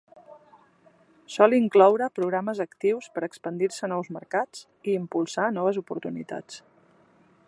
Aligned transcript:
Sol 1.33 1.55
incloure 1.57 2.07
programes 2.19 2.61
actius 2.65 3.11
per 3.17 3.23
expandir-se 3.27 3.85
a 3.89 3.93
nous 3.93 4.11
mercats 4.17 4.65
i 4.91 4.97
impulsar 5.03 5.49
noves 5.59 5.81
oportunitats. 5.83 6.61